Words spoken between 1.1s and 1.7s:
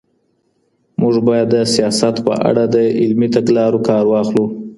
بايد د